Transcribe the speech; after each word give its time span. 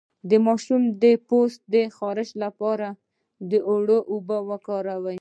د 0.29 0.31
ماشوم 0.45 0.81
د 1.03 1.05
پوستکي 1.27 1.65
د 1.73 1.75
خارښ 1.95 2.29
لپاره 2.43 2.87
د 3.49 3.51
اوړو 3.69 3.97
اوبه 4.11 4.37
وکاروئ 4.49 5.09